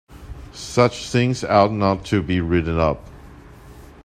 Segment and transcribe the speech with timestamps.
[0.55, 3.05] Such things ought not to be written up.